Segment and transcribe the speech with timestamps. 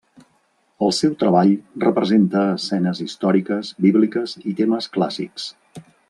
[0.85, 1.51] El seu treball
[1.83, 5.47] representa escenes històriques, bíbliques i temes clàssics.